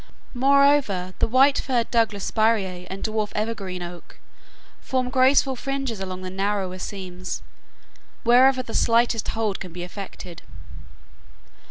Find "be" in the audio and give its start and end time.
9.71-9.83